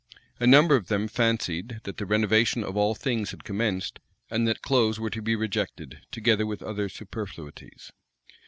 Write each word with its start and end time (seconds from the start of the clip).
A 0.39 0.47
number 0.47 0.75
of 0.75 0.87
them 0.87 1.07
fancied, 1.07 1.79
that 1.83 1.97
the 1.97 2.07
renovation 2.07 2.63
of 2.63 2.75
all 2.75 2.95
things 2.95 3.29
had 3.29 3.43
commenced, 3.43 3.99
and 4.31 4.47
that 4.47 4.63
clothes 4.63 4.99
were 4.99 5.11
to 5.11 5.21
be 5.21 5.35
rejected, 5.35 5.99
together 6.11 6.47
with 6.47 6.63
other 6.63 6.89
superfluities. 6.89 7.91